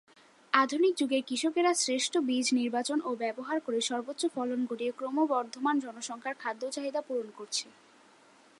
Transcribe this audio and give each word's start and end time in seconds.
আধুনিক 0.53 0.93
যুগের 0.97 1.21
কৃষকেরা 1.27 1.71
শ্রেষ্ঠ 1.73 2.13
বীজ 2.19 2.47
নির্বাচন 2.53 2.97
ও 3.05 3.11
ব্যবহার 3.15 3.57
করে 3.59 3.79
সর্বোচ্চ 3.81 4.21
ফলন 4.35 4.59
ঘটিয়ে 4.65 4.91
ক্রমবর্ধমান 4.91 5.75
জনসংখ্যার 5.79 6.35
খাদ্য 6.39 6.63
চাহিদা 6.71 7.01
পূরণ 7.01 7.29
করছে। 7.37 7.65